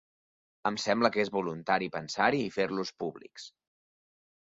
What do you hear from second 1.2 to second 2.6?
és voluntari pensar-hi i